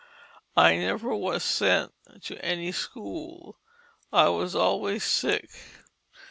[0.57, 1.93] I never was sent
[2.23, 3.59] to any school.
[4.11, 5.51] I was always sick.